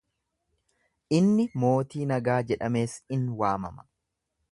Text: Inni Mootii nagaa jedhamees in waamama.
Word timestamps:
Inni 1.17 1.45
Mootii 1.63 2.07
nagaa 2.13 2.39
jedhamees 2.53 2.97
in 3.17 3.29
waamama. 3.43 3.87